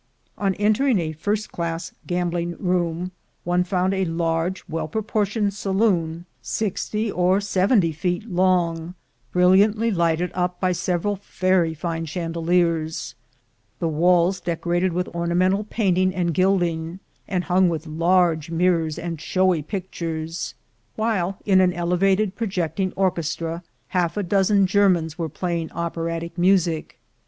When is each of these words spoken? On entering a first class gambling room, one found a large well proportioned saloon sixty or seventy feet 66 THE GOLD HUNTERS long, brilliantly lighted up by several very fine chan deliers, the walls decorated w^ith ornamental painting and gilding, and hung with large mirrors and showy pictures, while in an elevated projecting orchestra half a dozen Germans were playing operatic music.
On 0.35 0.55
entering 0.55 0.97
a 0.97 1.11
first 1.11 1.51
class 1.51 1.93
gambling 2.07 2.55
room, 2.57 3.11
one 3.43 3.63
found 3.63 3.93
a 3.93 4.03
large 4.03 4.63
well 4.67 4.87
proportioned 4.87 5.53
saloon 5.53 6.25
sixty 6.41 7.11
or 7.11 7.39
seventy 7.39 7.91
feet 7.91 8.23
66 8.23 8.25
THE 8.25 8.27
GOLD 8.29 8.37
HUNTERS 8.39 8.39
long, 8.39 8.95
brilliantly 9.31 9.91
lighted 9.91 10.31
up 10.33 10.59
by 10.59 10.71
several 10.71 11.19
very 11.33 11.75
fine 11.75 12.07
chan 12.07 12.31
deliers, 12.33 13.13
the 13.77 13.87
walls 13.87 14.39
decorated 14.41 14.91
w^ith 14.91 15.13
ornamental 15.13 15.65
painting 15.65 16.15
and 16.15 16.33
gilding, 16.33 16.99
and 17.27 17.43
hung 17.43 17.69
with 17.69 17.85
large 17.85 18.49
mirrors 18.49 18.97
and 18.97 19.21
showy 19.21 19.61
pictures, 19.61 20.55
while 20.95 21.37
in 21.45 21.61
an 21.61 21.73
elevated 21.73 22.35
projecting 22.35 22.91
orchestra 22.93 23.61
half 23.89 24.17
a 24.17 24.23
dozen 24.23 24.65
Germans 24.65 25.19
were 25.19 25.29
playing 25.29 25.71
operatic 25.73 26.39
music. 26.39 26.99